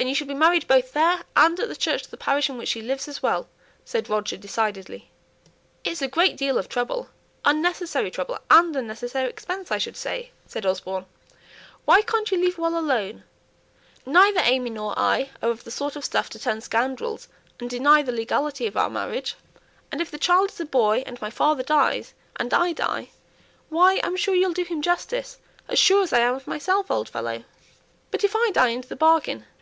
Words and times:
"Then 0.00 0.06
you 0.06 0.14
shall 0.14 0.28
be 0.28 0.34
married 0.34 0.68
both 0.68 0.92
there 0.92 1.24
and 1.34 1.58
at 1.58 1.66
the 1.66 1.74
church 1.74 2.04
of 2.04 2.10
the 2.12 2.16
parish 2.16 2.48
in 2.48 2.56
which 2.56 2.68
she 2.68 2.82
lives 2.82 3.08
as 3.08 3.20
well," 3.20 3.48
said 3.84 4.08
Roger, 4.08 4.36
decidedly. 4.36 5.10
"It's 5.82 6.00
a 6.00 6.06
great 6.06 6.36
deal 6.36 6.56
of 6.56 6.68
trouble, 6.68 7.08
unnecessary 7.44 8.08
trouble, 8.12 8.38
and 8.48 8.76
unnecessary 8.76 9.28
expense, 9.28 9.72
I 9.72 9.78
should 9.78 9.96
say," 9.96 10.30
said 10.46 10.64
Osborne. 10.64 11.06
"Why 11.84 12.02
can't 12.02 12.30
you 12.30 12.38
leave 12.38 12.58
well 12.58 12.78
alone? 12.78 13.24
Neither 14.06 14.38
AimÄe 14.38 14.70
nor 14.70 14.96
I 14.96 15.30
are 15.42 15.50
of 15.50 15.64
the 15.64 15.72
sort 15.72 15.96
of 15.96 16.04
stuff 16.04 16.30
to 16.30 16.38
turn 16.38 16.60
scoundrels 16.60 17.26
and 17.58 17.68
deny 17.68 18.00
the 18.02 18.12
legality 18.12 18.68
of 18.68 18.76
our 18.76 18.88
marriage; 18.90 19.34
and 19.90 20.00
if 20.00 20.12
the 20.12 20.16
child 20.16 20.50
is 20.50 20.60
a 20.60 20.64
boy 20.64 21.02
and 21.06 21.20
my 21.20 21.30
father 21.30 21.64
dies, 21.64 22.14
and 22.36 22.54
I 22.54 22.72
die, 22.72 23.08
why 23.68 23.98
I'm 24.04 24.16
sure 24.16 24.36
you'll 24.36 24.52
do 24.52 24.62
him 24.62 24.80
justice, 24.80 25.38
as 25.66 25.80
sure 25.80 26.04
as 26.04 26.12
I 26.12 26.20
am 26.20 26.36
of 26.36 26.46
myself, 26.46 26.88
old 26.88 27.08
fellow!" 27.08 27.42
"But 28.12 28.22
if 28.22 28.36
I 28.36 28.50
die 28.54 28.68
into 28.68 28.86
the 28.88 28.94
bargain? 28.94 29.44